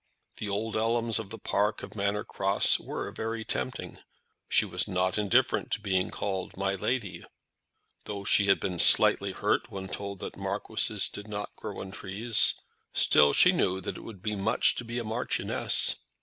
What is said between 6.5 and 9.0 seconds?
My Lady. Though she had been